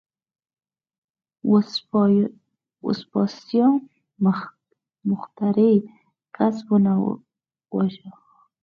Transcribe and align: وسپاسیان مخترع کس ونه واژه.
وسپاسیان 2.85 3.73
مخترع 5.09 5.73
کس 6.35 6.55
ونه 6.69 6.93
واژه. 7.73 8.09